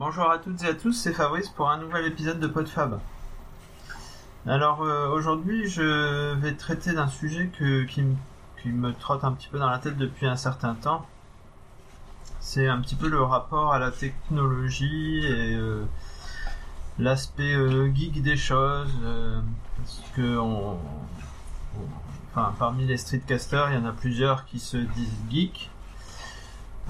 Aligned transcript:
Bonjour 0.00 0.30
à 0.30 0.38
toutes 0.38 0.62
et 0.62 0.68
à 0.68 0.72
tous, 0.72 0.94
c'est 0.94 1.12
Fabrice 1.12 1.50
pour 1.50 1.68
un 1.68 1.76
nouvel 1.76 2.06
épisode 2.06 2.40
de 2.40 2.46
PodFab. 2.46 2.98
Alors 4.46 4.80
euh, 4.80 5.10
aujourd'hui, 5.10 5.68
je 5.68 6.32
vais 6.36 6.54
traiter 6.54 6.94
d'un 6.94 7.08
sujet 7.08 7.50
qui, 7.58 8.70
me 8.70 8.92
trotte 8.94 9.24
un 9.24 9.32
petit 9.32 9.48
peu 9.48 9.58
dans 9.58 9.68
la 9.68 9.78
tête 9.78 9.98
depuis 9.98 10.26
un 10.26 10.36
certain 10.36 10.72
temps. 10.72 11.04
C'est 12.40 12.66
un 12.66 12.80
petit 12.80 12.94
peu 12.94 13.10
le 13.10 13.22
rapport 13.22 13.74
à 13.74 13.78
la 13.78 13.90
technologie 13.90 15.18
et 15.18 15.54
euh, 15.54 15.84
l'aspect 16.98 17.52
euh, 17.52 17.94
geek 17.94 18.22
des 18.22 18.38
choses. 18.38 18.88
parce 19.76 20.02
que 20.16 20.38
parmi 22.58 22.86
les 22.86 22.96
streetcasters, 22.96 23.70
il 23.70 23.74
y 23.74 23.78
en 23.78 23.84
a 23.84 23.92
plusieurs 23.92 24.46
qui 24.46 24.60
se 24.60 24.78
disent 24.78 25.18
geeks 25.30 25.69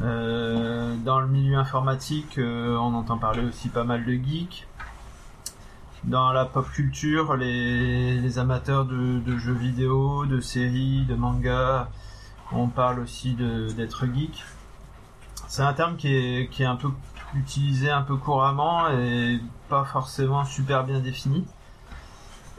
euh, 0.02 0.96
dans 1.04 1.20
le 1.20 1.27
milieu 1.27 1.59
informatique, 1.59 2.39
euh, 2.39 2.77
on 2.77 2.95
entend 2.95 3.18
parler 3.18 3.45
aussi 3.45 3.68
pas 3.68 3.84
mal 3.84 4.04
de 4.04 4.12
geeks. 4.12 4.66
Dans 6.04 6.32
la 6.32 6.46
pop 6.46 6.71
culture, 6.71 7.36
les, 7.36 8.39
amateurs 8.39 8.86
de, 8.86 9.36
jeux 9.36 9.53
vidéo, 9.53 10.25
de 10.25 10.40
séries, 10.40 11.04
de 11.07 11.14
mangas, 11.14 11.89
on 12.53 12.68
parle 12.68 13.00
aussi 13.00 13.35
d'être 13.35 14.07
geek. 14.07 14.43
C'est 15.46 15.63
un 15.63 15.75
terme 15.75 15.96
qui 15.96 16.08
est, 16.08 16.64
un 16.64 16.77
peu 16.77 16.88
utilisé 17.35 17.91
un 17.91 18.02
peu 18.02 18.16
couramment 18.16 18.88
et 18.88 19.41
pas 19.68 19.85
forcément 19.85 20.44
super 20.44 20.85
bien 20.85 21.00
défini. 21.00 21.46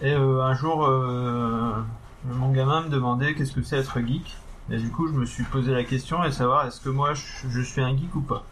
Et 0.01 0.13
euh, 0.13 0.43
un 0.43 0.53
jour, 0.53 0.87
mon 2.25 2.51
gamin 2.51 2.81
me 2.81 2.89
demandait 2.89 3.33
qu'est-ce 3.33 3.53
que 3.53 3.63
c'est 3.63 3.77
être 3.77 3.99
geek. 3.99 4.37
Et 4.71 4.77
du 4.77 4.89
coup, 4.89 5.07
je 5.07 5.13
me 5.13 5.25
suis 5.25 5.43
posé 5.43 5.73
la 5.73 5.83
question 5.83 6.23
et 6.23 6.31
savoir 6.31 6.65
est-ce 6.65 6.79
que 6.79 6.87
moi 6.87 7.13
je, 7.13 7.61
suis 7.61 7.81
un 7.81 7.95
geek 7.95 8.15
ou 8.15 8.21
pas? 8.21 8.45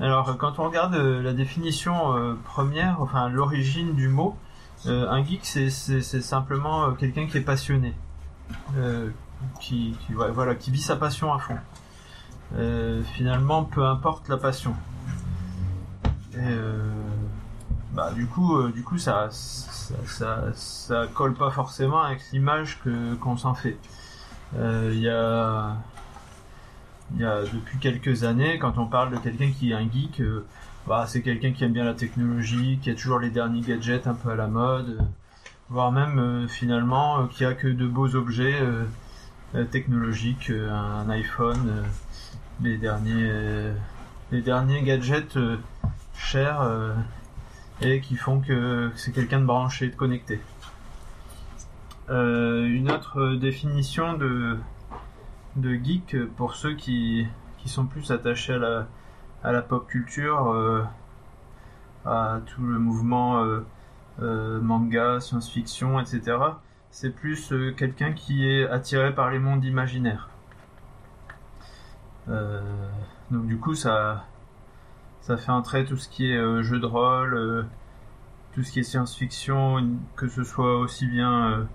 Alors, 0.00 0.38
quand 0.38 0.58
on 0.58 0.64
regarde 0.64 0.94
euh, 0.94 1.22
la 1.22 1.34
définition 1.34 2.16
euh, 2.16 2.34
première, 2.44 3.00
enfin 3.02 3.28
l'origine 3.28 3.94
du 3.94 4.08
mot, 4.08 4.36
euh, 4.86 5.08
un 5.10 5.22
geek 5.22 5.44
c'est 5.44 6.00
simplement 6.00 6.92
quelqu'un 6.92 7.26
qui 7.26 7.36
est 7.36 7.42
passionné, 7.42 7.94
qui, 9.60 9.94
voilà, 10.10 10.54
qui 10.54 10.70
vit 10.70 10.80
sa 10.80 10.96
passion 10.96 11.32
à 11.34 11.38
fond. 11.38 11.58
finalement, 13.12 13.64
peu 13.64 13.84
importe 13.84 14.30
la 14.30 14.38
passion. 14.38 14.74
Et, 16.34 16.56
bah, 17.92 18.12
du 18.12 18.26
coup, 18.26 18.66
du 18.68 18.82
coup, 18.82 18.96
ça 18.96 19.28
ça, 19.30 20.52
ça, 20.54 21.06
colle 21.12 21.34
pas 21.34 21.50
forcément 21.50 22.00
avec 22.02 22.22
l'image 22.32 22.78
que 22.82 23.14
qu'on 23.16 23.36
s'en 23.36 23.54
fait. 23.54 23.76
Euh, 24.54 24.90
il 24.94 25.00
y 25.00 25.08
a 27.24 27.42
depuis 27.52 27.78
quelques 27.78 28.24
années, 28.24 28.58
quand 28.58 28.78
on 28.78 28.86
parle 28.86 29.12
de 29.12 29.18
quelqu'un 29.18 29.50
qui 29.50 29.72
est 29.72 29.74
un 29.74 29.88
geek, 29.90 30.20
euh, 30.20 30.44
bah, 30.86 31.04
c'est 31.08 31.22
quelqu'un 31.22 31.52
qui 31.52 31.64
aime 31.64 31.72
bien 31.72 31.84
la 31.84 31.94
technologie, 31.94 32.78
qui 32.82 32.90
a 32.90 32.94
toujours 32.94 33.18
les 33.18 33.30
derniers 33.30 33.60
gadgets 33.60 34.06
un 34.06 34.14
peu 34.14 34.30
à 34.30 34.36
la 34.36 34.46
mode, 34.46 34.98
voire 35.68 35.92
même 35.92 36.18
euh, 36.18 36.48
finalement 36.48 37.26
qui 37.26 37.44
a 37.44 37.54
que 37.54 37.68
de 37.68 37.86
beaux 37.86 38.14
objets 38.14 38.54
technologiques, 39.70 40.50
un 40.50 41.08
iPhone, 41.08 41.84
les 42.60 42.76
derniers 42.76 43.30
les 44.32 44.42
derniers 44.42 44.82
gadgets 44.82 45.38
chers 46.14 46.60
et 47.80 48.00
qui 48.00 48.16
font 48.16 48.40
que 48.40 48.90
c'est 48.96 49.12
quelqu'un 49.12 49.40
de 49.40 49.46
branché, 49.46 49.88
de 49.88 49.94
connecté. 49.94 50.40
Euh, 52.08 52.64
une 52.64 52.90
autre 52.92 53.34
définition 53.34 54.16
de, 54.16 54.58
geek 55.56 56.16
pour 56.36 56.54
ceux 56.54 56.74
qui, 56.74 57.26
sont 57.66 57.86
plus 57.86 58.12
attachés 58.12 58.54
à 59.42 59.52
la, 59.52 59.62
pop 59.62 59.88
culture, 59.88 60.52
euh, 60.52 60.84
à 62.04 62.40
tout 62.46 62.62
le 62.62 62.78
mouvement 62.78 63.44
euh, 64.20 64.60
manga, 64.60 65.18
science-fiction, 65.18 65.98
etc. 65.98 66.38
C'est 66.92 67.10
plus 67.10 67.52
quelqu'un 67.76 68.12
qui 68.12 68.46
est 68.46 68.68
attiré 68.68 69.12
par 69.12 69.30
les 69.30 69.40
mondes 69.40 69.64
imaginaires. 69.64 70.28
donc 72.28 73.46
du 73.46 73.58
coup, 73.58 73.74
ça, 73.74 74.24
ça 75.20 75.36
fait 75.36 75.50
entrer 75.50 75.84
tout 75.84 75.96
ce 75.96 76.08
qui 76.08 76.30
est 76.30 76.62
jeu 76.62 76.78
de 76.78 76.86
rôle, 76.86 77.66
tout 78.52 78.62
ce 78.62 78.70
qui 78.70 78.78
est 78.78 78.84
science-fiction, 78.84 79.98
que 80.14 80.28
ce 80.28 80.44
soit 80.44 80.78
aussi 80.78 81.08
bien 81.08 81.66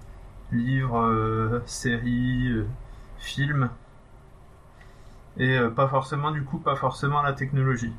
livres, 0.51 0.99
euh, 0.99 1.61
séries, 1.65 2.49
euh, 2.49 2.67
films, 3.17 3.69
et 5.37 5.57
euh, 5.57 5.69
pas 5.69 5.87
forcément 5.87 6.31
du 6.31 6.43
coup 6.43 6.57
pas 6.59 6.75
forcément 6.75 7.21
la 7.21 7.33
technologie. 7.33 7.93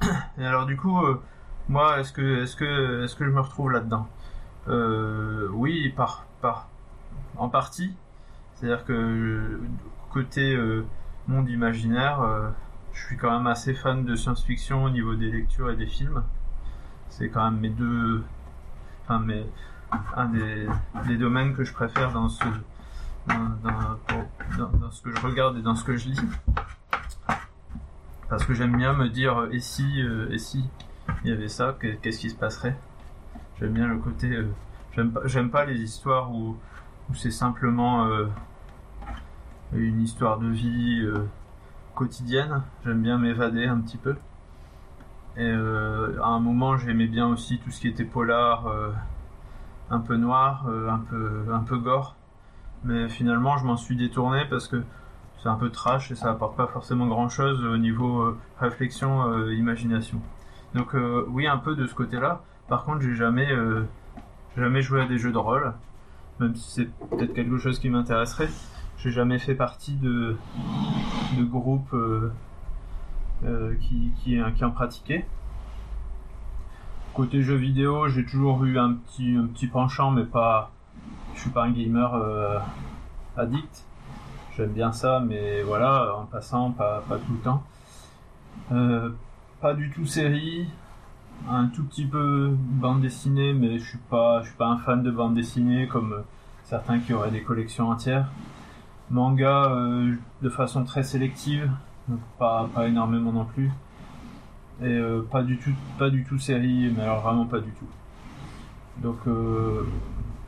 Et 0.38 0.46
alors 0.46 0.66
du 0.66 0.76
coup, 0.76 0.98
moi, 1.68 2.00
est-ce 2.00 2.12
que 2.12 2.42
est-ce 2.42 2.56
que 2.56 3.04
est-ce 3.04 3.16
que 3.16 3.24
je 3.24 3.30
me 3.30 3.40
retrouve 3.40 3.70
là-dedans? 3.70 4.08
Oui, 5.52 5.90
par 5.90 6.26
par 6.40 6.68
en 7.36 7.48
partie. 7.48 7.94
C'est-à-dire 8.54 8.84
que 8.84 9.60
côté 10.10 10.56
monde 11.28 11.48
imaginaire, 11.48 12.52
je 12.92 13.04
suis 13.04 13.16
quand 13.16 13.30
même 13.30 13.46
assez 13.46 13.74
fan 13.74 14.04
de 14.04 14.14
science-fiction 14.16 14.84
au 14.84 14.90
niveau 14.90 15.14
des 15.14 15.30
lectures 15.30 15.70
et 15.70 15.76
des 15.76 15.86
films. 15.86 16.22
C'est 17.08 17.28
quand 17.28 17.44
même 17.50 17.60
mes 17.60 17.70
deux, 17.70 18.22
enfin 19.02 19.18
mes 19.18 19.44
un 20.16 20.26
des, 20.26 21.16
domaines 21.16 21.54
que 21.54 21.64
je 21.64 21.72
préfère 21.72 22.12
dans 22.12 22.28
ce, 22.28 22.44
dans, 23.28 24.90
ce 24.90 25.02
que 25.02 25.14
je 25.14 25.20
regarde 25.20 25.58
et 25.58 25.62
dans 25.62 25.74
ce 25.74 25.84
que 25.84 25.96
je 25.96 26.08
lis. 26.08 26.20
Parce 28.28 28.44
que 28.44 28.54
j'aime 28.54 28.76
bien 28.76 28.92
me 28.92 29.08
dire, 29.08 29.38
euh, 29.38 29.50
et 29.50 29.58
si, 29.58 30.00
euh, 30.00 30.30
et 30.30 30.38
si 30.38 30.64
il 31.24 31.30
y 31.30 31.32
avait 31.32 31.48
ça, 31.48 31.76
qu'est-ce 31.80 32.20
qui 32.20 32.30
se 32.30 32.36
passerait? 32.36 32.76
J'aime 33.58 33.72
bien 33.72 33.88
le 33.88 33.98
côté. 33.98 34.30
Euh, 34.30 34.48
j'aime 34.94 35.10
pas, 35.10 35.22
pas 35.60 35.64
les 35.64 35.80
histoires 35.80 36.32
où 36.32 36.56
c'est 37.12 37.32
simplement 37.32 38.08
une 39.72 40.00
histoire 40.00 40.38
de 40.38 40.46
vie 40.46 41.04
quotidienne. 41.96 42.62
J'aime 42.84 43.02
bien 43.02 43.18
m'évader 43.18 43.66
un 43.66 43.80
petit 43.80 43.96
peu. 43.96 44.14
Et 45.36 45.50
à 45.50 46.26
un 46.26 46.38
moment, 46.38 46.76
j'aimais 46.76 47.08
bien 47.08 47.26
aussi 47.26 47.58
tout 47.58 47.72
ce 47.72 47.80
qui 47.80 47.88
était 47.88 48.04
polar 48.04 48.66
un 49.90 49.98
peu 50.00 50.16
noir, 50.16 50.64
euh, 50.68 50.88
un 50.88 50.98
peu 50.98 51.52
un 51.52 51.60
peu 51.60 51.76
gore. 51.76 52.16
Mais 52.84 53.08
finalement, 53.08 53.58
je 53.58 53.64
m'en 53.64 53.76
suis 53.76 53.96
détourné 53.96 54.44
parce 54.48 54.68
que 54.68 54.82
c'est 55.42 55.48
un 55.48 55.56
peu 55.56 55.70
trash 55.70 56.10
et 56.10 56.14
ça 56.14 56.30
apporte 56.30 56.56
pas 56.56 56.66
forcément 56.66 57.06
grand 57.06 57.28
chose 57.28 57.64
au 57.64 57.76
niveau 57.76 58.20
euh, 58.22 58.38
réflexion, 58.58 59.28
euh, 59.30 59.54
imagination. 59.54 60.20
Donc 60.74 60.94
oui, 61.28 61.48
un 61.48 61.58
peu 61.58 61.74
de 61.74 61.84
ce 61.86 61.94
côté-là. 61.94 62.42
Par 62.68 62.84
contre, 62.84 63.00
j'ai 63.00 63.16
jamais 63.16 63.48
jamais 64.56 64.82
joué 64.82 65.00
à 65.00 65.06
des 65.06 65.18
jeux 65.18 65.32
de 65.32 65.38
rôle, 65.38 65.72
même 66.38 66.54
si 66.54 66.70
c'est 66.70 67.08
peut-être 67.08 67.34
quelque 67.34 67.58
chose 67.58 67.80
qui 67.80 67.90
m'intéresserait. 67.90 68.48
J'ai 68.98 69.10
jamais 69.10 69.40
fait 69.40 69.56
partie 69.56 69.94
de 69.94 70.36
de 71.36 71.42
groupes 71.42 71.96
qui, 73.80 74.12
qui, 74.22 74.40
qui 74.54 74.64
en 74.64 74.70
pratiquaient. 74.70 75.26
Côté 77.14 77.42
jeux 77.42 77.56
vidéo, 77.56 78.08
j'ai 78.08 78.24
toujours 78.24 78.64
eu 78.64 78.78
un 78.78 78.94
petit, 78.94 79.34
un 79.36 79.46
petit 79.46 79.66
penchant, 79.66 80.12
mais 80.12 80.24
pas. 80.24 80.70
Je 81.34 81.40
suis 81.40 81.50
pas 81.50 81.64
un 81.64 81.72
gamer 81.72 82.14
euh, 82.14 82.58
addict. 83.36 83.84
J'aime 84.56 84.70
bien 84.70 84.92
ça, 84.92 85.20
mais 85.20 85.62
voilà, 85.62 86.14
en 86.16 86.26
passant, 86.26 86.70
pas, 86.70 87.02
tout 87.08 87.32
le 87.32 87.38
temps. 87.40 87.62
Euh, 88.70 89.10
pas 89.60 89.74
du 89.74 89.90
tout 89.90 90.06
série, 90.06 90.68
un 91.48 91.66
tout 91.66 91.82
petit 91.84 92.06
peu 92.06 92.50
bande 92.52 93.00
dessinée, 93.00 93.54
mais 93.54 93.78
je 93.78 93.88
suis 93.88 93.98
pas, 93.98 94.42
je 94.42 94.48
suis 94.48 94.56
pas 94.56 94.68
un 94.68 94.78
fan 94.78 95.02
de 95.02 95.10
bande 95.10 95.34
dessinée 95.34 95.88
comme 95.88 96.22
certains 96.62 97.00
qui 97.00 97.12
auraient 97.12 97.32
des 97.32 97.42
collections 97.42 97.90
entières. 97.90 98.28
Manga 99.10 99.72
euh, 99.72 100.14
de 100.42 100.48
façon 100.48 100.84
très 100.84 101.02
sélective, 101.02 101.70
pas, 102.38 102.68
pas 102.72 102.86
énormément 102.86 103.32
non 103.32 103.44
plus. 103.44 103.72
Et 104.82 104.86
euh, 104.86 105.22
pas 105.30 105.42
du 105.42 105.58
tout, 105.58 105.72
pas 105.98 106.08
du 106.08 106.24
tout 106.24 106.38
série, 106.38 106.90
mais 106.96 107.02
alors 107.02 107.20
vraiment 107.20 107.44
pas 107.44 107.60
du 107.60 107.70
tout. 107.72 107.86
Donc 109.02 109.18
euh, 109.26 109.86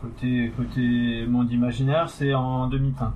côté 0.01 0.51
côté 0.57 1.27
monde 1.27 1.51
imaginaire, 1.51 2.09
c'est 2.09 2.33
en 2.33 2.67
demi-teinte. 2.67 3.13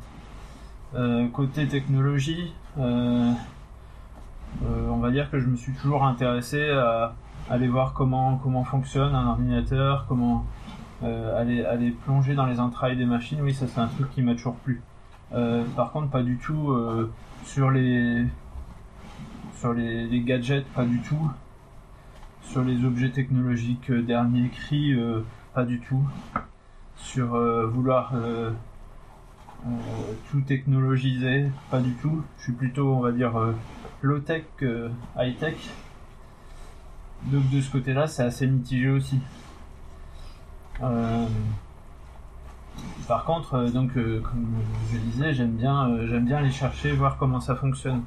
Euh, 0.95 1.27
côté 1.29 1.67
technologie, 1.69 2.53
on 2.77 3.35
va 5.01 5.11
dire 5.11 5.31
que 5.31 5.41
je 5.41 5.47
me 5.47 5.57
suis 5.57 5.73
toujours 5.73 6.05
intéressé 6.05 6.69
à 6.71 7.15
aller 7.49 7.69
voir 7.69 7.95
comment 7.95 8.37
comment 8.37 8.65
fonctionne 8.65 9.15
un 9.15 9.27
ordinateur, 9.27 10.05
comment 10.09 10.45
aller 11.03 11.65
aller 11.65 11.93
plonger 11.93 12.35
dans 12.35 12.47
les 12.47 12.61
entrailles 12.61 12.97
des 12.97 13.07
machines. 13.07 13.41
Oui, 13.41 13.55
ça 13.55 13.67
c'est 13.67 13.81
un 13.81 13.89
truc 13.89 14.11
qui 14.11 14.21
m'a 14.21 14.35
toujours 14.35 14.57
plu. 14.57 14.83
par 15.77 15.93
contre, 15.93 16.11
pas 16.11 16.23
du 16.23 16.37
tout 16.37 16.77
sur 17.45 17.71
les 17.71 18.27
sur 19.59 19.73
les, 19.73 20.21
gadgets, 20.21 20.67
pas 20.75 20.85
du 20.85 21.01
tout. 21.01 21.31
Sur 22.43 22.63
les 22.63 22.85
objets 22.85 23.11
technologiques 23.11 23.91
euh, 23.91 24.03
dernier 24.03 24.49
cri, 24.51 24.93
euh, 24.93 25.23
pas 25.55 25.65
du 25.65 25.81
tout. 25.81 26.07
Sur 26.97 27.35
euh, 27.35 27.67
vouloir 27.67 28.15
tout 30.31 30.41
technologiser, 30.43 31.51
pas 31.71 31.81
du 31.81 31.93
tout. 31.95 32.23
Je 32.39 32.45
suis 32.45 32.53
plutôt, 32.53 32.95
on 32.95 33.01
va 33.01 33.13
dire, 33.13 33.33
low-tech 34.01 34.45
que 34.57 34.91
high-tech. 35.17 35.57
Donc 37.25 37.51
de 37.51 37.61
ce 37.61 37.71
côté-là, 37.73 38.07
c'est 38.07 38.23
assez 38.23 38.47
mitigé 38.47 38.89
aussi. 38.89 39.21
Euh, 42.79 42.83
par 43.09 43.25
contre, 43.25 43.55
euh, 43.55 43.71
donc 43.71 43.95
comme 43.95 44.47
je 44.93 44.99
disais, 44.99 45.33
j'aime 45.33 45.53
bien, 45.53 46.07
j'aime 46.07 46.25
bien 46.25 46.39
aller 46.39 46.51
chercher, 46.51 46.93
voir 46.93 47.17
comment 47.19 47.41
ça 47.41 47.55
fonctionne. 47.55 48.03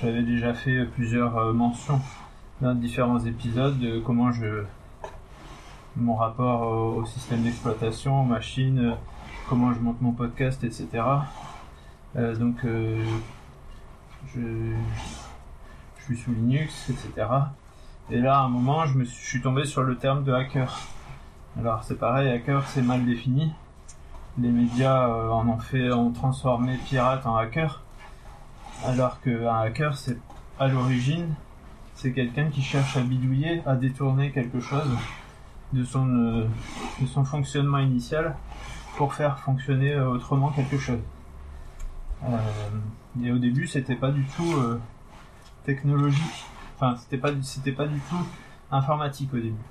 J'avais 0.00 0.22
déjà 0.22 0.54
fait 0.54 0.84
plusieurs 0.86 1.54
mentions 1.54 2.00
dans 2.60 2.74
différents 2.74 3.20
épisodes 3.20 3.78
de 3.78 4.00
comment 4.00 4.32
je 4.32 4.64
mon 5.96 6.14
rapport 6.14 6.96
au, 6.96 7.04
système 7.04 7.42
d'exploitation, 7.42 8.22
aux 8.22 8.24
machines, 8.24 8.96
comment 9.48 9.72
je 9.74 9.78
monte 9.80 10.00
mon 10.00 10.12
podcast, 10.12 10.64
etc. 10.64 10.88
donc 12.16 12.64
je, 12.64 14.40
je 15.98 16.04
suis 16.04 16.16
sous 16.16 16.32
Linux, 16.32 16.90
etc. 16.90 17.26
Et 18.10 18.18
là, 18.18 18.38
à 18.38 18.42
un 18.42 18.48
moment, 18.48 18.84
je, 18.86 18.98
me 18.98 19.04
suis, 19.04 19.40
tombé 19.40 19.64
sur 19.64 19.82
le 19.82 19.96
terme 19.96 20.24
de 20.24 20.32
hacker. 20.32 20.76
Alors, 21.58 21.84
c'est 21.84 21.98
pareil, 21.98 22.28
hacker, 22.28 22.66
c'est 22.68 22.82
mal 22.82 23.06
défini. 23.06 23.52
Les 24.38 24.48
médias 24.48 25.08
euh, 25.08 25.28
en 25.28 25.46
ont 25.46 25.58
fait, 25.58 25.92
ont 25.92 26.10
transformé 26.10 26.78
pirate 26.86 27.26
en 27.26 27.36
hacker. 27.36 27.82
Alors 28.86 29.20
qu'un 29.20 29.60
hacker, 29.60 29.96
c'est 29.96 30.16
à 30.58 30.68
l'origine, 30.68 31.34
c'est 31.94 32.12
quelqu'un 32.12 32.48
qui 32.48 32.62
cherche 32.62 32.96
à 32.96 33.02
bidouiller, 33.02 33.62
à 33.66 33.76
détourner 33.76 34.32
quelque 34.32 34.60
chose 34.60 34.88
de 35.74 35.84
son, 35.84 36.08
euh, 36.08 36.46
fonctionnement 37.24 37.78
initial 37.78 38.34
pour 38.96 39.12
faire 39.12 39.38
fonctionner 39.38 39.92
euh, 39.92 40.08
autrement 40.08 40.48
quelque 40.48 40.78
chose. 40.78 41.00
et 43.22 43.32
au 43.32 43.38
début, 43.38 43.66
c'était 43.66 43.96
pas 43.96 44.10
du 44.10 44.24
tout 44.24 44.54
technologique. 45.64 46.46
Enfin, 46.76 46.96
c'était 46.96 47.18
pas, 47.18 47.30
c'était 47.42 47.72
pas 47.72 47.86
du 47.86 47.98
tout 48.08 48.26
informatique 48.70 49.32
au 49.34 49.38
début. 49.38 49.64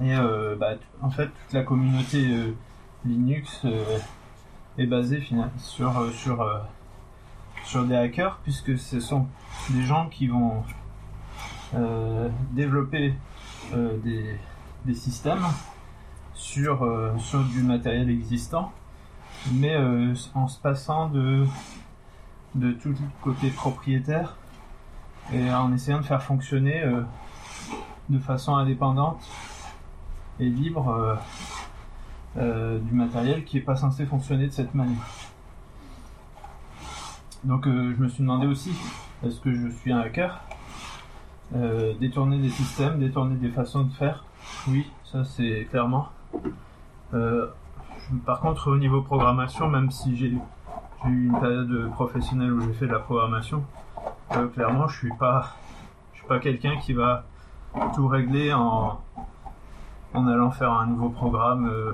Et 0.00 0.14
euh, 0.14 0.56
bah, 0.56 0.74
en 1.00 1.10
fait, 1.10 1.26
toute 1.26 1.52
la 1.52 1.62
communauté 1.62 2.30
euh, 2.30 2.54
Linux 3.04 3.62
euh, 3.64 3.98
est 4.76 4.86
basée 4.86 5.22
sur 5.58 6.12
sur 6.12 6.62
sur 7.64 7.84
des 7.84 7.96
hackers 7.96 8.38
puisque 8.42 8.78
ce 8.78 9.00
sont 9.00 9.26
des 9.70 9.82
gens 9.82 10.08
qui 10.08 10.28
vont 10.28 10.62
développer 12.52 13.14
des, 13.74 14.38
des 14.84 14.94
systèmes 14.94 15.44
sur 16.34 16.86
sur 17.18 17.42
du 17.44 17.62
matériel 17.62 18.10
existant, 18.10 18.72
mais 19.54 19.76
en 20.34 20.46
se 20.46 20.60
passant 20.60 21.08
de 21.08 21.46
de 22.54 22.72
tout 22.72 22.90
le 22.90 22.96
côté 23.22 23.48
propriétaire 23.48 24.36
et 25.32 25.50
en 25.50 25.72
essayant 25.72 25.98
de 25.98 26.04
faire 26.04 26.22
fonctionner 26.22 26.84
de 28.10 28.18
façon 28.18 28.56
indépendante 28.56 29.26
et 30.40 30.48
libre 30.48 30.88
euh, 30.88 31.14
euh, 32.38 32.78
du 32.78 32.94
matériel 32.94 33.44
qui 33.44 33.56
n'est 33.56 33.62
pas 33.62 33.76
censé 33.76 34.06
fonctionner 34.06 34.46
de 34.46 34.52
cette 34.52 34.74
manière. 34.74 35.06
Donc 37.44 37.64
je 37.66 37.70
me 37.70 38.08
suis 38.08 38.22
demandé 38.22 38.46
aussi, 38.46 38.72
est-ce 39.24 39.40
que 39.40 39.54
je 39.54 39.68
suis 39.68 39.92
un 39.92 40.00
hacker? 40.00 40.42
Détourner 42.00 42.38
des 42.38 42.48
systèmes, 42.48 42.98
détourner 42.98 43.36
des 43.36 43.50
façons 43.50 43.84
de 43.84 43.92
faire 43.92 44.24
Oui, 44.66 44.90
ça 45.04 45.22
c'est 45.22 45.68
clairement. 45.70 46.08
par 47.12 48.40
contre 48.40 48.72
au 48.72 48.76
niveau 48.76 49.02
programmation, 49.02 49.68
même 49.68 49.92
si 49.92 50.16
j'ai 50.16 50.32
eu 51.06 51.26
une 51.26 51.38
période 51.38 51.90
professionnelle 51.92 52.52
où 52.52 52.60
j'ai 52.62 52.72
fait 52.72 52.86
de 52.86 52.92
la 52.92 52.98
programmation. 52.98 53.64
Euh, 54.32 54.48
clairement, 54.48 54.88
je 54.88 54.98
suis 54.98 55.12
pas, 55.12 55.56
je 56.12 56.18
suis 56.18 56.26
pas 56.26 56.38
quelqu'un 56.38 56.76
qui 56.78 56.92
va 56.92 57.24
tout 57.94 58.08
régler 58.08 58.52
en, 58.52 59.00
en 60.16 60.26
allant 60.26 60.50
faire 60.50 60.72
un 60.72 60.86
nouveau 60.86 61.08
programme, 61.10 61.68
euh, 61.68 61.92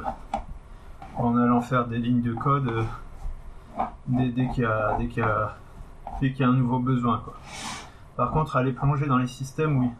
en 1.16 1.36
allant 1.36 1.60
faire 1.60 1.86
des 1.86 1.98
lignes 1.98 2.22
de 2.22 2.32
code 2.32 2.68
euh, 2.68 2.82
dès, 4.06 4.30
dès 4.30 4.48
qu'il 4.48 4.64
y 4.64 6.42
a, 6.42 6.48
un 6.48 6.52
nouveau 6.52 6.78
besoin. 6.78 7.18
Quoi. 7.24 7.34
Par 8.16 8.30
contre, 8.30 8.56
aller 8.56 8.72
plonger 8.72 9.06
dans 9.06 9.18
les 9.18 9.26
systèmes, 9.26 9.78
oui. 9.78 9.90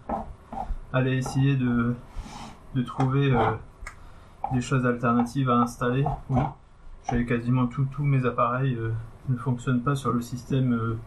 Aller 0.92 1.16
essayer 1.16 1.56
de, 1.56 1.94
trouver 2.86 3.34
des 4.52 4.60
choses 4.60 4.86
alternatives 4.86 5.48
à 5.48 5.54
installer, 5.54 6.04
oui 6.28 6.42
j'avais 7.10 7.24
quasiment 7.24 7.66
tous 7.66 8.04
mes 8.04 8.24
appareils 8.26 8.74
euh, 8.74 8.92
ne 9.28 9.36
fonctionnent 9.36 9.82
pas 9.82 9.94
sur 9.94 10.12
le 10.12 10.20
système 10.20 10.72
euh, 10.72 10.98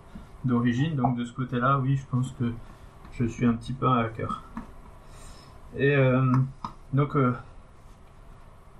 d'origine, 0.43 0.95
donc 0.95 1.17
de 1.17 1.25
ce 1.25 1.33
côté-là, 1.33 1.79
oui, 1.79 1.95
je 1.95 2.05
pense 2.09 2.33
que 2.39 2.51
je 3.13 3.25
suis 3.25 3.45
un 3.45 3.53
petit 3.53 3.73
peu 3.73 3.87
un 3.87 3.97
hacker. 3.97 4.43
Et 5.77 5.95
euh, 6.93 6.97
donc, 6.97 7.17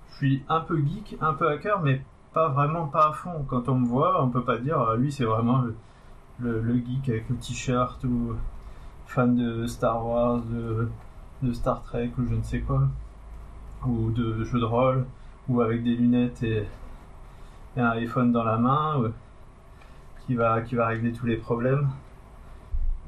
je 0.09 0.15
suis 0.15 0.43
un 0.49 0.61
peu 0.61 0.77
geek, 0.77 1.17
un 1.21 1.33
peu 1.33 1.49
hacker, 1.49 1.81
mais 1.81 2.01
pas 2.33 2.49
vraiment 2.49 2.87
pas 2.87 3.09
à 3.09 3.13
fond. 3.13 3.45
Quand 3.47 3.69
on 3.69 3.75
me 3.75 3.87
voit, 3.87 4.23
on 4.23 4.29
peut 4.29 4.43
pas 4.43 4.57
dire, 4.57 4.79
ah, 4.79 4.95
lui, 4.95 5.11
c'est 5.11 5.25
vraiment 5.25 5.63
le, 6.39 6.75
geek 6.75 7.09
avec 7.09 7.29
le 7.29 7.35
t-shirt 7.37 8.03
ou 8.03 8.35
fan 9.07 9.35
de 9.35 9.67
Star 9.67 10.05
Wars, 10.05 10.41
de, 10.41 11.53
Star 11.53 11.83
Trek 11.83 12.11
ou 12.17 12.25
je 12.27 12.35
ne 12.35 12.41
sais 12.43 12.61
quoi, 12.61 12.87
ou 13.85 14.11
de 14.11 14.43
jeux 14.43 14.59
de 14.59 14.65
rôle, 14.65 15.05
ou 15.47 15.61
avec 15.61 15.83
des 15.83 15.95
lunettes 15.95 16.43
et 16.43 16.65
un 17.77 17.89
iPhone 17.89 18.31
dans 18.31 18.43
la 18.43 18.57
main 18.57 19.01
euh, 19.01 19.09
qui 20.25 20.35
va 20.35 20.61
qui 20.61 20.75
va 20.75 20.87
régler 20.87 21.11
tous 21.11 21.25
les 21.25 21.37
problèmes. 21.37 21.89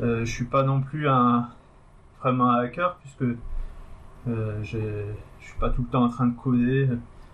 Euh, 0.02 0.26
je 0.26 0.32
suis 0.32 0.46
pas 0.46 0.64
non 0.64 0.82
plus 0.82 1.08
un 1.08 1.50
vraiment 2.20 2.52
un 2.52 2.60
hacker 2.60 2.96
puisque 2.98 3.26
euh, 4.28 4.64
je 4.64 4.78
suis 5.40 5.58
pas 5.60 5.70
tout 5.70 5.84
le 5.84 5.88
temps 5.88 6.04
en 6.04 6.10
train 6.10 6.28
de 6.28 6.36
coder. 6.36 6.90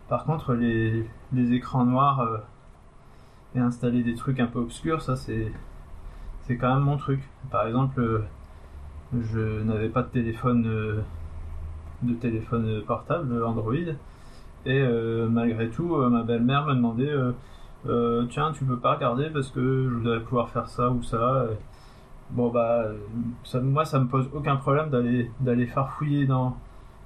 Par 0.10 0.25
contre, 0.25 0.54
les, 0.54 1.07
les 1.34 1.54
écrans 1.54 1.86
noirs 1.86 2.22
euh, 2.22 2.38
et 3.56 3.60
installer 3.60 4.04
des 4.04 4.16
trucs 4.16 4.40
un 4.40 4.48
peu 4.48 4.60
obscurs, 4.60 5.01
ça 5.01 5.16
c'est 5.16 5.51
c'est 6.42 6.57
quand 6.57 6.74
même 6.74 6.84
mon 6.84 6.98
truc. 6.98 7.22
Par 7.51 7.68
exemple, 7.68 8.24
je 9.13 9.63
n'avais 9.63 9.90
pas 9.90 10.04
de 10.04 10.10
téléphone 10.10 11.04
de 12.04 12.13
téléphone 12.16 12.81
portable 12.86 13.44
Android 13.44 13.96
et 14.66 14.81
euh, 14.81 15.28
malgré 15.30 15.69
tout, 15.69 15.96
euh, 15.96 16.10
ma 16.10 16.24
belle-mère 16.24 16.66
m'a 16.66 16.75
demandé 16.75 17.10
euh, 17.88 18.25
Tiens, 18.30 18.54
tu 18.54 18.63
peux 18.63 18.78
pas 18.78 18.96
regarder 18.96 19.30
parce 19.30 19.50
que 19.50 19.89
je 19.89 19.96
voudrais 19.96 20.22
pouvoir 20.22 20.50
faire 20.50 20.69
ça 20.69 20.89
ou 20.89 21.04
ça. 21.04 21.48
Bon, 22.31 22.50
bah, 22.50 22.86
moi, 23.62 23.86
ça 23.86 24.00
me 24.00 24.07
pose 24.07 24.30
aucun 24.34 24.56
problème 24.56 24.89
d'aller 24.89 25.29
d'aller 25.41 25.68
farfouiller 25.68 26.25
dans, 26.25 26.56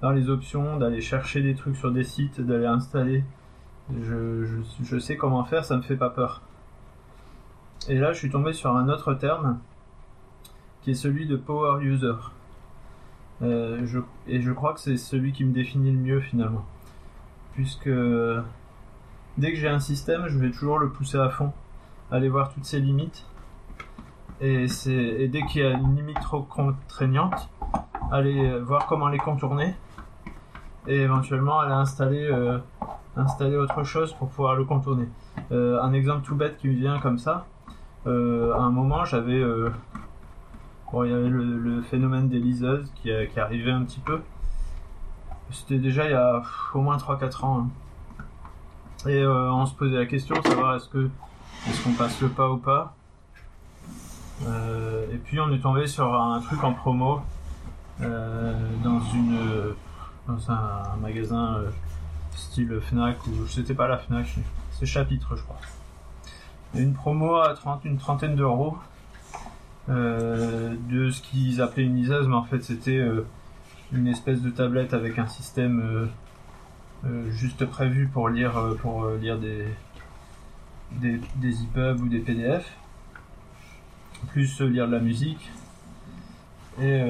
dans 0.01 0.11
les 0.11 0.29
options, 0.29 0.77
d'aller 0.77 1.01
chercher 1.01 1.41
des 1.41 1.55
trucs 1.55 1.75
sur 1.75 1.91
des 1.91 2.03
sites, 2.03 2.41
d'aller 2.41 2.65
installer. 2.65 3.23
Je, 4.01 4.45
je, 4.83 4.97
sais 4.99 5.15
comment 5.15 5.43
faire, 5.45 5.63
ça 5.63 5.77
me 5.77 5.81
fait 5.81 5.95
pas 5.95 6.09
peur. 6.09 6.41
Et 7.87 7.97
là, 7.97 8.11
je 8.11 8.19
suis 8.19 8.29
tombé 8.29 8.53
sur 8.53 8.75
un 8.75 8.89
autre 8.89 9.13
terme 9.13 9.59
qui 10.81 10.91
est 10.91 10.95
celui 10.95 11.25
de 11.25 11.37
power 11.37 11.81
user. 11.83 12.13
Euh, 13.41 13.85
et 14.27 14.41
je 14.41 14.51
crois 14.51 14.73
que 14.73 14.79
c'est 14.79 14.97
celui 14.97 15.31
qui 15.31 15.45
me 15.45 15.53
définit 15.53 15.91
le 15.91 15.99
mieux 15.99 16.19
finalement 16.19 16.65
puisque 17.57 17.89
dès 19.39 19.51
que 19.51 19.57
j'ai 19.57 19.67
un 19.67 19.79
système, 19.79 20.27
je 20.27 20.37
vais 20.37 20.51
toujours 20.51 20.77
le 20.77 20.91
pousser 20.91 21.17
à 21.17 21.29
fond, 21.29 21.51
aller 22.11 22.29
voir 22.29 22.53
toutes 22.53 22.65
ses 22.65 22.79
limites. 22.79 23.25
Et, 24.41 24.67
dès 25.27 25.41
qu'il 25.47 25.61
y 25.61 25.65
a 25.65 25.71
une 25.71 25.95
limite 25.95 26.19
trop 26.21 26.43
contraignante, 26.43 27.49
aller 28.11 28.59
voir 28.59 28.85
comment 28.85 29.07
les 29.07 29.17
contourner 29.17 29.73
et 30.87 31.01
éventuellement 31.01 31.59
aller 31.59 31.73
installer, 31.73 32.27
euh, 32.31 32.59
installer 33.15 33.57
autre 33.57 33.83
chose 33.83 34.13
pour 34.13 34.29
pouvoir 34.29 34.55
le 34.55 34.65
contourner. 34.65 35.07
Euh, 35.51 35.81
un 35.81 35.93
exemple 35.93 36.25
tout 36.25 36.35
bête 36.35 36.57
qui 36.57 36.67
me 36.67 36.75
vient 36.75 36.99
comme 36.99 37.19
ça, 37.19 37.45
euh, 38.05 38.53
à 38.53 38.59
un 38.59 38.71
moment 38.71 39.05
j'avais... 39.05 39.43
bon, 40.91 41.03
il 41.03 41.11
y 41.11 41.13
avait 41.13 41.29
le, 41.29 41.81
phénomène 41.81 42.29
des 42.29 42.39
liseuses 42.39 42.91
qui, 42.95 43.11
qui 43.33 43.39
arrivait 43.39 43.71
un 43.71 43.83
petit 43.83 43.99
peu. 43.99 44.21
C'était 45.51 45.77
déjà 45.77 46.05
il 46.05 46.11
y 46.11 46.13
a 46.13 46.41
au 46.73 46.81
moins 46.81 46.97
3-4 46.97 47.45
ans. 47.45 47.59
Hein. 47.59 47.69
Et 49.05 49.21
euh, 49.21 49.51
on 49.51 49.65
se 49.65 49.75
posait 49.75 49.97
la 49.97 50.05
question 50.05 50.41
savoir 50.41 50.75
est-ce 50.75 50.89
que 50.89 51.09
est-ce 51.67 51.83
qu'on 51.83 51.93
passe 51.93 52.19
le 52.21 52.29
pas 52.29 52.49
ou 52.49 52.57
pas. 52.57 52.93
Euh, 54.47 55.05
et 55.13 55.17
puis 55.17 55.39
on 55.39 55.51
est 55.51 55.59
tombé 55.59 55.87
sur 55.87 56.13
un 56.19 56.39
truc 56.41 56.63
en 56.63 56.73
promo 56.73 57.21
euh, 58.01 58.53
dans 58.83 58.99
une 59.13 59.75
dans 60.27 60.51
un, 60.51 60.95
magasin 61.01 61.61
style 62.35 62.79
Fnac 62.81 63.25
ou 63.27 63.47
c'était 63.47 63.73
pas 63.73 63.87
la 63.87 63.97
Fnac, 63.97 64.27
c'est 64.71 64.85
Chapitre 64.85 65.35
je 65.35 65.43
crois. 65.43 65.59
Une 66.75 66.93
promo 66.93 67.37
à 67.37 67.53
30, 67.53 67.85
une 67.85 67.97
trentaine 67.97 68.35
d'euros 68.35 68.77
de 69.87 71.09
ce 71.09 71.21
qu'ils 71.21 71.61
appelaient 71.61 71.85
une 71.85 71.95
liseuse, 71.95 72.27
mais 72.27 72.35
en 72.35 72.43
fait 72.43 72.61
c'était 72.61 73.01
une 73.91 74.07
espèce 74.07 74.41
de 74.41 74.49
tablette 74.49 74.93
avec 74.93 75.17
un 75.19 75.27
système 75.27 75.79
euh, 75.79 76.05
euh, 77.05 77.31
juste 77.31 77.65
prévu 77.65 78.07
pour 78.07 78.29
lire 78.29 78.57
euh, 78.57 78.75
pour 78.75 79.09
lire 79.11 79.37
des 79.39 79.65
des, 80.91 81.19
des 81.35 81.63
EPUB 81.63 82.01
ou 82.01 82.07
des 82.07 82.19
PDF. 82.19 82.65
plus 84.29 84.61
lire 84.61 84.87
de 84.87 84.93
la 84.93 84.99
musique 84.99 85.49
et 86.79 87.01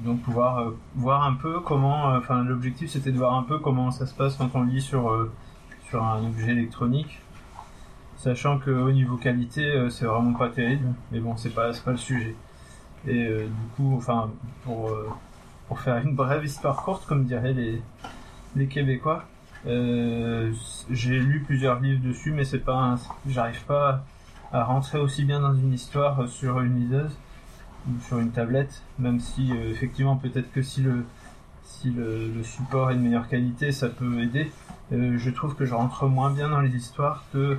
donc 0.00 0.20
pouvoir 0.22 0.72
voir 0.94 1.24
un 1.24 1.34
peu 1.34 1.60
comment 1.60 2.14
enfin 2.16 2.44
l'objectif 2.44 2.90
c'était 2.90 3.10
de 3.10 3.16
voir 3.16 3.34
un 3.34 3.42
peu 3.42 3.58
comment 3.58 3.90
ça 3.90 4.06
se 4.06 4.14
passe 4.14 4.36
quand 4.36 4.50
on 4.54 4.64
lit 4.64 4.82
sur 4.82 5.28
sur 5.88 6.04
un 6.04 6.26
objet 6.26 6.52
électronique. 6.52 7.20
Sachant 8.16 8.58
que 8.58 8.70
au 8.70 8.92
niveau 8.92 9.16
qualité 9.16 9.88
c'est 9.90 10.04
vraiment 10.04 10.34
pas 10.34 10.50
terrible. 10.50 10.92
Mais 11.10 11.20
bon 11.20 11.36
c'est 11.36 11.54
pas 11.54 11.70
pas 11.84 11.92
le 11.92 11.96
sujet. 11.96 12.36
Et 13.06 13.24
du 13.26 13.66
coup 13.76 13.94
enfin 13.96 14.30
pour 14.64 14.90
pour 15.68 15.80
faire 15.80 15.96
une 15.98 16.14
brève 16.14 16.44
histoire 16.44 16.76
courte 16.76 17.06
comme 17.06 17.24
diraient 17.24 17.54
les 17.54 17.80
les 18.56 18.66
Québécois. 18.66 19.24
Euh, 19.66 20.52
j'ai 20.90 21.18
lu 21.18 21.42
plusieurs 21.44 21.80
livres 21.80 22.02
dessus, 22.02 22.32
mais 22.32 22.44
c'est 22.44 22.58
pas, 22.58 22.96
j'arrive 23.26 23.64
pas 23.64 24.04
à 24.52 24.64
rentrer 24.64 24.98
aussi 24.98 25.24
bien 25.24 25.40
dans 25.40 25.54
une 25.54 25.72
histoire 25.72 26.28
sur 26.28 26.60
une 26.60 26.80
liseuse 26.80 27.16
sur 28.06 28.18
une 28.18 28.30
tablette, 28.30 28.82
même 28.98 29.20
si 29.20 29.52
euh, 29.52 29.70
effectivement 29.70 30.16
peut-être 30.16 30.52
que 30.52 30.62
si 30.62 30.82
le 30.82 31.04
si 31.64 31.90
le, 31.90 32.42
support 32.42 32.90
est 32.90 32.94
de 32.96 33.00
meilleure 33.00 33.28
qualité, 33.28 33.72
ça 33.72 33.88
peut 33.88 34.20
aider. 34.20 34.50
Euh, 34.92 35.18
je 35.18 35.30
trouve 35.30 35.54
que 35.54 35.66
je 35.66 35.74
rentre 35.74 36.06
moins 36.06 36.30
bien 36.30 36.48
dans 36.48 36.60
les 36.60 36.74
histoires 36.74 37.24
que 37.32 37.58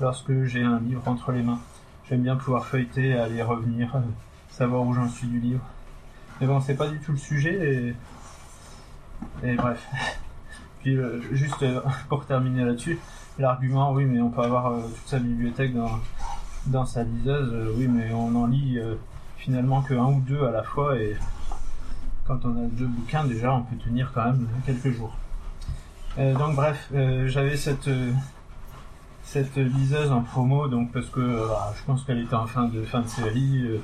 lorsque 0.00 0.44
j'ai 0.44 0.62
un 0.62 0.78
livre 0.78 1.02
entre 1.06 1.32
les 1.32 1.42
mains. 1.42 1.58
J'aime 2.08 2.22
bien 2.22 2.36
pouvoir 2.36 2.66
feuilleter, 2.66 3.14
aller 3.14 3.42
revenir, 3.42 3.96
savoir 4.50 4.86
où 4.86 4.92
j'en 4.92 5.08
suis 5.08 5.26
du 5.26 5.40
livre. 5.40 5.64
Mais 6.40 6.46
bon, 6.46 6.60
c'est 6.60 6.76
pas 6.76 6.86
du 6.86 7.00
tout 7.00 7.12
le 7.12 7.18
sujet 7.18 7.94
et, 9.42 9.54
bref. 9.54 9.86
Euh, 10.88 11.20
juste 11.32 11.64
euh, 11.64 11.80
pour 12.08 12.26
terminer 12.26 12.64
là-dessus, 12.64 12.98
l'argument, 13.40 13.92
oui, 13.92 14.04
mais 14.04 14.20
on 14.20 14.30
peut 14.30 14.42
avoir 14.42 14.68
euh, 14.68 14.82
toute 14.82 15.08
sa 15.08 15.18
bibliothèque 15.18 15.74
dans, 15.74 15.90
dans 16.66 16.86
sa 16.86 17.02
liseuse, 17.02 17.74
oui, 17.76 17.88
mais 17.88 18.12
on 18.12 18.34
en 18.36 18.46
lit 18.46 18.78
finalement 19.46 19.80
que 19.80 19.94
un 19.94 20.06
ou 20.06 20.20
deux 20.20 20.44
à 20.44 20.50
la 20.50 20.64
fois, 20.64 20.98
et 20.98 21.16
quand 22.26 22.44
on 22.44 22.50
a 22.50 22.66
deux 22.72 22.86
bouquins, 22.86 23.24
déjà, 23.24 23.54
on 23.54 23.62
peut 23.62 23.76
tenir 23.76 24.10
quand 24.12 24.24
même 24.24 24.48
quelques 24.66 24.90
jours. 24.90 25.16
donc 26.18 26.56
bref, 26.56 26.90
j'avais 27.26 27.56
cette 27.56 27.88
cette 29.22 29.56
liseuse 29.56 30.10
en 30.10 30.22
promo, 30.22 30.66
donc 30.66 30.92
parce 30.92 31.06
que 31.10 31.48
bah, 31.48 31.72
je 31.78 31.84
pense 31.84 32.02
qu'elle 32.04 32.18
était 32.18 32.34
en 32.34 32.46
fin 32.46 32.64
de 32.64 32.82
fin 32.84 33.02
de 33.02 33.08
série. 33.08 33.80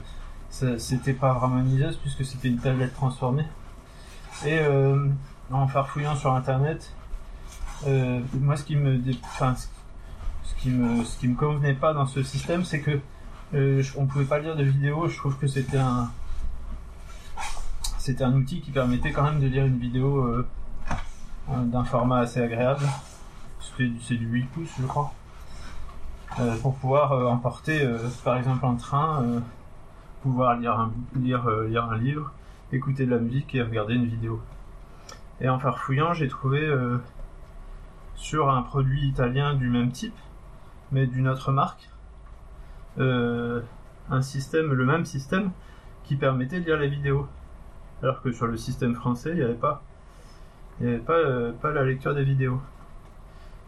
c'était 0.51 1.13
pas 1.15 1.33
vraiment 1.35 1.61
une 1.61 1.71
liseuse 1.77 1.97
puisque 1.97 2.25
c'était 2.25 2.49
une 2.49 2.59
tablette 2.59 2.95
transformée. 2.95 3.47
Et 4.45 4.59
en 5.53 5.69
farfouillant 5.69 6.17
sur 6.17 6.33
internet, 6.35 6.93
euh, 7.87 8.21
moi 8.35 8.57
ce 8.57 8.65
qui 8.65 8.77
me, 8.77 9.01
ce 9.03 10.55
qui 10.61 10.71
me, 10.71 11.05
ce 11.05 11.19
qui 11.19 11.29
me 11.29 11.37
convenait 11.37 11.75
pas 11.75 11.93
dans 11.93 12.07
ce 12.07 12.23
système, 12.23 12.65
c'est 12.65 12.81
que 12.81 13.01
euh, 13.55 13.83
on 13.97 14.07
pouvait 14.07 14.25
pas 14.25 14.39
lire 14.39 14.57
de 14.57 14.65
vidéo. 14.65 15.09
Je 15.09 15.17
trouve 15.17 15.37
que 15.39 15.47
c'était 15.47 15.79
un, 15.79 16.11
un 18.21 18.33
outil 18.35 18.61
qui 18.61 18.71
permettait 18.71 19.13
quand 19.13 19.23
même 19.23 19.41
de 19.41 19.47
lire 19.47 19.65
une 19.65 19.79
vidéo 19.79 20.19
euh, 20.19 20.47
d'un 21.49 21.85
format 21.85 22.21
assez 22.21 22.41
agréable. 22.41 22.85
C'est 23.79 24.17
du 24.17 24.27
8 24.27 24.45
pouces, 24.47 24.75
je 24.81 24.87
crois. 24.87 25.13
Euh, 26.41 26.57
pour 26.59 26.75
pouvoir 26.77 27.13
euh, 27.13 27.27
emporter, 27.27 27.87
par 28.25 28.37
exemple, 28.37 28.65
en 28.65 28.77
train, 28.77 29.43
pouvoir 30.23 30.57
lire 30.57 30.79
un, 30.79 30.93
lire, 31.17 31.47
un 31.49 31.99
livre, 31.99 32.33
écouter 32.73 33.07
de 33.07 33.11
la 33.11 33.19
musique 33.19 33.55
et 33.55 33.63
regarder 33.63 33.95
une 33.95 34.07
vidéo. 34.07 34.41
Et 35.43 35.49
en 35.49 35.59
farfouillant, 35.59 36.15
j'ai 36.15 36.29
trouvé 36.29 36.61
euh, 36.61 36.99
sur 38.15 38.49
un 38.51 38.63
produit 38.63 39.09
italien 39.09 39.55
du 39.55 39.69
même 39.69 39.91
type, 39.91 40.17
mais 40.93 41.07
d'une 41.07 41.27
autre 41.27 41.51
marque, 41.51 41.89
euh, 41.89 41.92
un 42.99 44.23
système, 44.23 44.73
le 44.73 44.85
même 44.85 45.05
système, 45.05 45.51
qui 46.05 46.17
permettait 46.17 46.61
de 46.61 46.67
lire 46.67 46.79
les 46.79 46.89
vidéos. 46.89 47.27
Alors 48.03 48.21
que 48.21 48.33
sur 48.33 48.47
le 48.47 48.57
système 48.57 48.95
français, 48.95 49.31
il 49.31 49.37
n'y 49.37 49.43
avait 49.43 49.55
pas, 49.55 49.83
il 50.81 50.89
avait 50.89 50.99
pas, 50.99 51.13
euh, 51.13 51.53
pas 51.53 51.71
la 51.71 51.85
lecture 51.85 52.15
des 52.15 52.25
vidéos. 52.25 52.61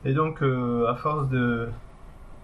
Et 0.04 0.12
donc, 0.12 0.42
à 0.42 0.94
force 0.96 1.28
de, 1.28 1.68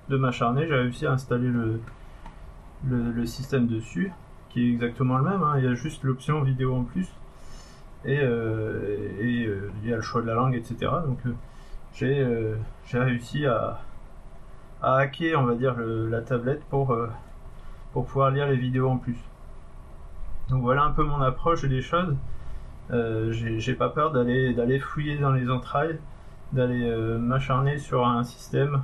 m'acharner, 0.09 0.67
j'ai 0.67 0.75
réussi 0.75 1.07
à 1.07 1.13
installer 1.13 1.49
le, 1.49 3.27
système 3.27 3.67
dessus, 3.67 4.13
qui 4.49 4.67
est 4.67 4.73
exactement 4.73 5.19
le 5.19 5.25
même. 5.25 5.43
Hein. 5.43 5.55
Il 5.59 5.65
y 5.65 5.69
a 5.69 5.75
juste 5.75 6.03
l'option 6.05 6.43
vidéo 6.43 6.75
en 6.75 6.85
plus 6.85 7.09
et, 8.05 8.19
euh, 8.19 8.81
euh, 9.21 9.71
il 9.83 9.89
y 9.89 9.93
a 9.93 9.97
le 9.97 10.03
choix 10.03 10.23
de 10.23 10.27
la 10.27 10.35
langue, 10.35 10.55
etc. 10.55 10.91
Donc 11.07 11.19
euh, 12.03 12.57
j'ai 12.91 12.99
réussi 12.99 13.47
à, 13.47 13.81
à 14.83 14.97
hacker, 14.97 15.41
on 15.41 15.45
va 15.45 15.55
dire, 15.55 15.77
la 15.79 16.21
tablette 16.21 16.65
pour, 16.71 16.97
pour 17.93 18.07
pouvoir 18.07 18.31
lire 18.31 18.47
les 18.49 18.57
vidéos 18.57 18.89
en 18.89 18.99
plus. 18.99 19.19
Donc 20.49 20.63
voilà 20.63 20.85
un 20.85 20.91
peu 20.91 21.05
mon 21.05 21.21
approche 21.21 21.65
des 21.65 21.83
choses. 21.83 22.17
Euh, 22.91 23.33
j'ai 23.33 23.75
pas 23.75 23.89
peur 23.89 24.11
d'aller 24.11 24.53
d'aller 24.53 24.81
fouiller 24.81 25.17
dans 25.19 25.33
les 25.33 25.49
entrailles, 25.49 25.99
d'aller 26.53 26.91
m'acharner 27.19 27.79
sur 27.79 28.07
un 28.07 28.25
système 28.25 28.83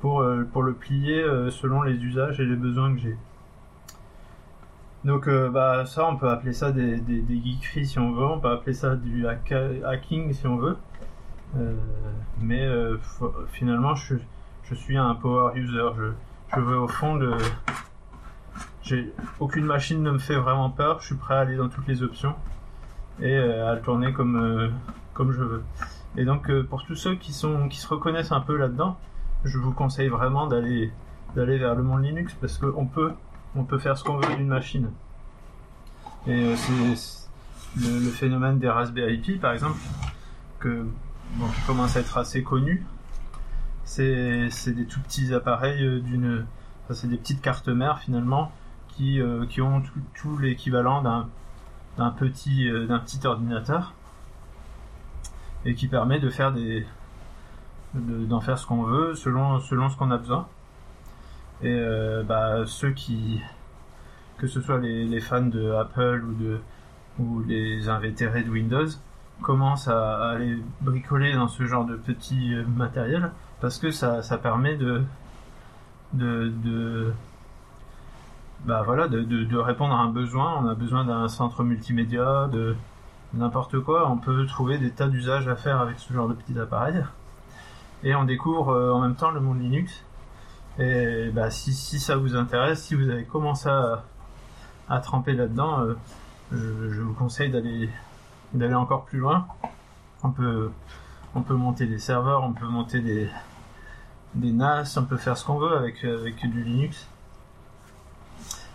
pour, 0.00 0.24
pour 0.52 0.62
le 0.62 0.72
plier 0.72 1.22
selon 1.50 1.82
les 1.82 1.96
usages 2.02 2.40
et 2.40 2.44
les 2.44 2.56
besoins 2.56 2.94
que 2.94 3.00
j'ai. 3.00 3.16
Donc 5.06 5.28
euh, 5.28 5.48
bah 5.48 5.86
ça 5.86 6.04
on 6.08 6.16
peut 6.16 6.28
appeler 6.28 6.52
ça 6.52 6.72
des, 6.72 6.96
des, 6.96 7.20
des, 7.20 7.84
si 7.84 7.96
on 8.00 8.10
veut, 8.10 8.24
on 8.24 8.40
peut 8.40 8.50
appeler 8.50 8.74
ça 8.74 8.96
du 8.96 9.24
hacking 9.28 10.32
si 10.32 10.48
on 10.48 10.56
veut. 10.56 10.76
Euh, 11.56 11.76
mais 12.40 12.64
euh, 12.64 12.98
finalement 13.52 13.94
je, 13.94 14.16
je, 14.68 14.74
suis 14.74 14.96
un 14.96 15.14
power 15.14 15.56
user, 15.56 15.88
je, 16.54 16.60
veux 16.60 16.78
au 16.78 16.88
fond 16.88 17.16
de... 17.16 17.32
J'ai 18.82 19.12
aucune 19.40 19.64
machine 19.64 20.02
ne 20.02 20.12
me 20.12 20.18
fait 20.18 20.36
vraiment 20.36 20.70
peur, 20.70 21.00
je 21.00 21.06
suis 21.06 21.16
prêt 21.16 21.34
à 21.34 21.40
aller 21.40 21.56
dans 21.56 21.68
toutes 21.68 21.88
les 21.88 22.02
options 22.02 22.34
et 23.20 23.36
à 23.36 23.74
le 23.74 23.80
tourner 23.80 24.12
comme, 24.12 24.72
comme 25.12 25.32
je 25.32 25.42
veux. 25.42 25.64
Et 26.16 26.24
donc 26.24 26.52
pour 26.70 26.84
tous 26.84 26.94
ceux 26.94 27.16
qui, 27.16 27.32
sont, 27.32 27.68
qui 27.68 27.78
se 27.78 27.88
reconnaissent 27.88 28.30
un 28.30 28.40
peu 28.40 28.56
là-dedans, 28.56 28.96
je 29.44 29.58
vous 29.58 29.72
conseille 29.72 30.08
vraiment 30.08 30.46
d'aller 30.46 30.92
d'aller 31.34 31.58
vers 31.58 31.74
le 31.74 31.82
monde 31.82 32.04
Linux 32.04 32.34
parce 32.40 32.58
qu'on 32.58 32.86
peut 32.86 33.12
on 33.56 33.64
peut 33.64 33.78
faire 33.78 33.96
ce 33.96 34.04
qu'on 34.04 34.18
veut 34.18 34.36
d'une 34.36 34.48
machine. 34.48 34.90
Et 36.26 36.32
euh, 36.32 36.56
c'est 36.56 37.28
le, 37.80 38.10
phénomène 38.10 38.58
des 38.58 38.68
Raspberry 38.68 39.18
Pi, 39.18 39.36
par 39.36 39.52
exemple, 39.52 39.78
que, 40.58 40.84
qui 41.54 41.60
commence 41.66 41.96
à 41.96 42.00
être 42.00 42.18
assez 42.18 42.42
connu. 42.42 42.84
C'est 43.86 44.50
des 44.72 44.84
tout 44.86 45.00
petits 45.00 45.32
appareils 45.32 45.82
euh, 45.82 46.00
d'une, 46.00 46.44
c'est 46.90 47.08
des 47.08 47.16
petites 47.16 47.40
cartes 47.40 47.68
mères 47.68 48.00
finalement 48.00 48.52
qui, 48.88 49.20
euh, 49.20 49.46
qui 49.46 49.62
ont 49.62 49.82
tout, 50.14 50.36
l'équivalent 50.38 51.02
d'un 51.02 52.10
petit 52.10 52.70
d'un 52.88 52.98
petit 52.98 53.26
ordinateur 53.26 53.94
et 55.64 55.74
qui 55.74 55.88
permet 55.88 56.18
de 56.18 56.28
faire 56.30 56.52
des 56.52 56.86
d'en 57.94 58.40
faire 58.40 58.58
ce 58.58 58.66
qu'on 58.66 58.82
veut 58.82 59.14
selon 59.14 59.60
selon 59.60 59.88
ce 59.88 59.96
qu'on 59.96 60.10
a 60.10 60.18
besoin. 60.18 60.46
Et 61.62 61.70
euh, 61.70 62.22
bah, 62.22 62.66
ceux 62.66 62.90
qui, 62.90 63.40
que 64.38 64.46
ce 64.46 64.60
soit 64.60 64.78
les, 64.78 65.04
les, 65.06 65.20
fans 65.20 65.40
de 65.46 65.70
Apple 65.72 66.22
ou 66.26 66.34
de 66.34 66.60
ou 67.18 67.42
les 67.44 67.88
invétérés 67.88 68.42
de 68.42 68.50
Windows, 68.50 68.86
commencent 69.40 69.88
à, 69.88 70.30
aller 70.30 70.58
bricoler 70.82 71.32
dans 71.32 71.48
ce 71.48 71.64
genre 71.64 71.86
de 71.86 71.96
petit 71.96 72.54
euh, 72.54 72.64
matériel 72.66 73.30
parce 73.60 73.78
que 73.78 73.90
ça, 73.90 74.22
ça 74.22 74.38
permet 74.38 74.76
de 74.76 75.02
de, 76.12 77.12
bah 78.64 78.82
voilà 78.84 79.08
de, 79.08 79.56
répondre 79.56 79.94
à 79.94 79.98
un 79.98 80.08
besoin. 80.08 80.62
On 80.62 80.68
a 80.68 80.74
besoin 80.74 81.04
d'un 81.04 81.28
centre 81.28 81.62
multimédia, 81.62 82.48
de 82.52 82.74
n'importe 83.34 83.80
quoi. 83.80 84.08
On 84.10 84.18
peut 84.18 84.46
trouver 84.46 84.78
des 84.78 84.90
tas 84.90 85.08
d'usages 85.08 85.48
à 85.48 85.56
faire 85.56 85.80
avec 85.80 85.98
ce 85.98 86.12
genre 86.12 86.28
de 86.28 86.34
petits 86.34 86.58
appareils. 86.58 87.04
Et 88.02 88.14
on 88.14 88.24
découvre 88.24 88.70
euh, 88.70 88.92
en 88.92 89.00
même 89.00 89.14
temps 89.14 89.30
le 89.30 89.40
monde 89.40 89.60
Linux 89.60 90.04
et 90.78 91.30
bah, 91.32 91.50
si, 91.50 91.72
si 91.72 91.98
ça 91.98 92.16
vous 92.16 92.36
intéresse, 92.36 92.82
si 92.82 92.94
vous 92.94 93.08
avez 93.08 93.24
commencé 93.24 93.68
à, 93.68 95.00
tremper 95.00 95.32
là-dedans, 95.32 95.80
euh, 95.80 95.94
je, 96.52 97.00
vous 97.00 97.14
conseille 97.14 97.50
d'aller 97.50 97.88
d'aller 98.52 98.74
encore 98.74 99.04
plus 99.06 99.18
loin. 99.18 99.46
On 100.22 100.30
peut 100.30 100.70
on 101.36 101.42
peut 101.42 101.54
monter 101.54 101.86
des 101.86 101.98
serveurs, 101.98 102.42
on 102.42 102.52
peut 102.52 102.66
monter 102.66 103.00
des 103.00 103.28
des 104.34 104.52
NAS, 104.52 104.96
on 104.96 105.04
peut 105.04 105.16
faire 105.16 105.36
ce 105.36 105.44
qu'on 105.44 105.58
veut 105.58 105.76
avec 105.76 106.04
du 106.50 106.64
Linux. 106.64 107.06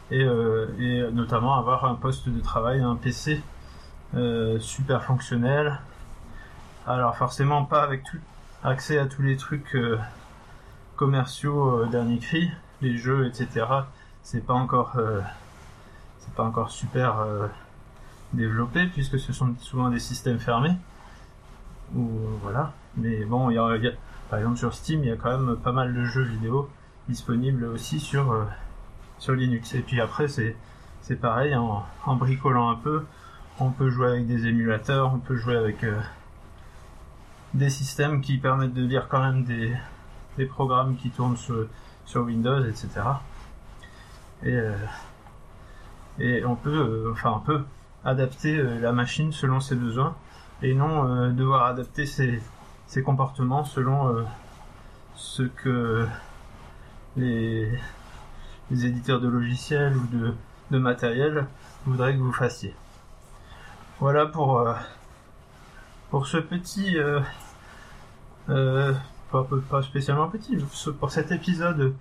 Et, 0.10 0.24
euh, 0.24 0.68
et 0.80 1.12
notamment 1.12 1.58
avoir 1.58 1.86
un 1.86 1.96
poste 1.96 2.28
de 2.28 2.40
travail, 2.42 2.82
un 2.82 2.96
PC 2.96 3.42
euh, 4.16 4.60
super 4.60 5.04
fonctionnel. 5.04 5.80
Alors 6.86 7.16
forcément 7.16 7.64
pas 7.64 7.84
avec 7.84 8.04
accès 8.64 8.98
à 8.98 9.06
tous 9.06 9.22
les 9.22 9.38
trucs 9.38 9.76
euh, 9.76 9.98
commerciaux 10.98 11.86
dernier 11.86 12.20
cri, 12.20 12.52
les 12.82 12.98
jeux, 12.98 13.26
etc. 13.28 13.66
C'est 14.24 14.46
pas 14.46 14.54
encore, 14.54 14.98
c'est 16.20 16.34
pas 16.36 16.44
encore 16.44 16.70
super 16.70 17.26
développé 18.34 18.86
puisque 18.88 19.18
ce 19.18 19.34
sont 19.34 19.56
souvent 19.60 19.90
des 19.90 20.00
systèmes 20.00 20.40
fermés. 20.40 20.76
Ou 21.96 22.10
voilà. 22.42 22.74
Mais 22.98 23.26
bon, 23.26 23.50
il 23.50 23.56
y, 23.56 23.58
a, 23.58 23.92
par 24.30 24.40
exemple 24.40 24.58
sur 24.58 24.74
Steam, 24.74 25.04
il 25.04 25.10
y 25.10 25.12
a 25.12 25.18
quand 25.18 25.38
même 25.38 25.58
pas 25.58 25.72
mal 25.72 25.94
de 25.94 26.04
jeux 26.04 26.24
vidéo 26.24 26.70
disponibles 27.10 27.66
aussi 27.66 28.00
sur 28.00 28.48
sur 29.18 29.34
Linux. 29.34 29.74
Et 29.76 29.82
puis 29.82 30.00
après, 30.02 30.28
c'est 30.28 30.56
c'est 31.02 31.16
pareil, 31.16 31.56
en, 31.56 31.84
en, 32.06 32.16
bricolant 32.16 32.70
un 32.70 32.76
peu, 32.76 33.04
on 33.60 33.72
peut 33.72 33.90
jouer 33.90 34.08
avec 34.08 34.28
des 34.28 34.48
émulateurs, 34.48 35.14
on 35.14 35.20
peut 35.20 35.36
jouer 35.36 35.56
avec 35.56 35.84
euh, 35.84 36.00
des 37.54 37.70
systèmes 37.70 38.22
qui 38.22 38.38
permettent 38.38 38.74
de 38.74 38.86
lire 38.86 39.08
quand 39.10 39.22
même 39.22 39.44
des, 39.44 39.76
des 40.38 40.46
programmes 40.46 40.96
qui 40.96 41.10
tournent 41.10 41.38
sur, 41.38 41.68
sur 42.06 42.22
Windows, 42.24 42.64
etc. 42.66 42.90
Et, 44.44 44.54
euh, 44.54 44.76
et 46.20 46.46
on 46.46 46.56
peut, 46.56 46.70
euh, 46.70 47.12
enfin, 47.12 47.34
on 47.36 47.40
peut 47.40 47.64
adapter 48.06 48.58
euh, 48.58 48.80
la 48.80 48.92
machine 48.92 49.32
selon 49.32 49.60
ses 49.60 49.76
besoins 49.76 50.16
et 50.62 50.74
non 50.74 51.08
euh, 51.08 51.30
devoir 51.32 51.66
adapter 51.66 52.06
ses, 52.06 52.42
ses 52.88 53.02
comportements 53.04 53.64
selon 53.64 54.10
euh, 54.10 54.24
ce 55.16 55.44
que 55.44 56.08
les, 57.18 57.72
les 58.70 58.86
éditeurs 58.86 59.20
de 59.20 59.28
logiciels 59.28 59.96
ou 59.98 60.08
de, 60.08 60.34
de 60.72 60.78
matériel 60.78 61.48
voudraient 61.86 62.14
que 62.14 62.20
vous 62.20 62.34
fassiez. 62.34 62.76
Voilà 64.00 64.26
pour, 64.26 64.60
euh, 64.60 64.74
pour 66.10 66.28
ce 66.28 66.38
petit, 66.38 66.98
pas, 68.48 69.48
pas 69.70 69.82
spécialement 69.82 70.28
petit, 70.28 70.58
pour 71.00 71.12
cet 71.12 71.32
épisode 71.32 71.94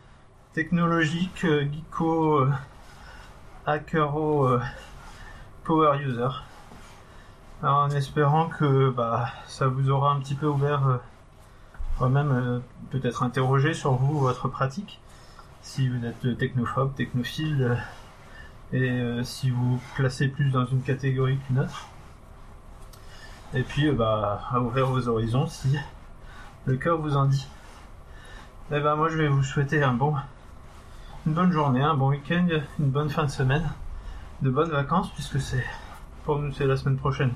technologique, 0.52 1.46
geeko, 1.46 2.46
hackero, 3.66 4.58
power 5.64 6.00
user. 6.02 6.49
En 7.62 7.90
espérant 7.90 8.48
que 8.48 8.88
bah, 8.88 9.28
ça 9.46 9.66
vous 9.68 9.90
aura 9.90 10.12
un 10.12 10.20
petit 10.20 10.34
peu 10.34 10.46
ouvert, 10.46 10.98
euh, 12.00 12.08
même 12.08 12.32
euh, 12.32 12.58
peut-être 12.90 13.22
interrogé 13.22 13.74
sur 13.74 13.92
vous, 13.92 14.18
votre 14.18 14.48
pratique, 14.48 14.98
si 15.60 15.86
vous 15.86 16.06
êtes 16.06 16.38
technophobe, 16.38 16.94
technophile, 16.94 17.62
euh, 17.62 17.76
et 18.72 18.90
euh, 18.90 19.24
si 19.24 19.50
vous 19.50 19.78
classez 19.94 20.28
plus 20.28 20.50
dans 20.50 20.64
une 20.64 20.80
catégorie 20.80 21.36
qu'une 21.46 21.58
autre. 21.58 21.88
Et 23.52 23.62
puis, 23.62 23.88
euh, 23.88 23.92
bah, 23.92 24.40
à 24.50 24.60
ouvrir 24.60 24.86
vos 24.86 25.08
horizons 25.08 25.46
si 25.46 25.76
le 26.64 26.78
cœur 26.78 26.98
vous 26.98 27.14
en 27.14 27.26
dit. 27.26 27.46
Et 28.70 28.80
ben 28.80 28.96
moi, 28.96 29.10
je 29.10 29.18
vais 29.18 29.28
vous 29.28 29.42
souhaiter 29.42 29.82
un 29.82 29.92
bon, 29.92 30.14
une 31.26 31.34
bonne 31.34 31.52
journée, 31.52 31.82
un 31.82 31.94
bon 31.94 32.08
week-end, 32.08 32.48
une 32.78 32.90
bonne 32.90 33.10
fin 33.10 33.24
de 33.24 33.30
semaine, 33.30 33.68
de 34.40 34.48
bonnes 34.48 34.70
vacances, 34.70 35.10
puisque 35.10 35.40
c'est 35.40 35.64
pour 36.24 36.38
nous 36.38 36.52
c'est 36.52 36.66
la 36.66 36.76
semaine 36.76 36.96
prochaine. 36.96 37.32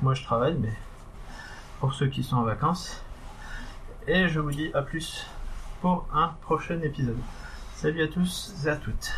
Moi, 0.00 0.14
je 0.14 0.24
travaille, 0.24 0.56
mais 0.58 0.72
pour 1.80 1.94
ceux 1.94 2.08
qui 2.08 2.22
sont 2.22 2.36
en 2.36 2.42
vacances. 2.42 3.02
Et 4.06 4.28
je 4.28 4.40
vous 4.40 4.50
dis 4.50 4.70
à 4.74 4.82
plus 4.82 5.26
pour 5.80 6.06
un 6.12 6.28
prochain 6.42 6.80
épisode. 6.82 7.18
Salut 7.74 8.02
à 8.02 8.08
tous 8.08 8.52
et 8.64 8.68
à 8.68 8.76
toutes. 8.76 9.12